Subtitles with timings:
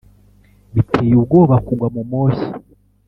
[0.73, 2.49] Biteye ubwoba kugwa mu moshya